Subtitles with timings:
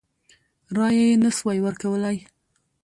[0.77, 2.17] رایه یې نه سوای ورکولای.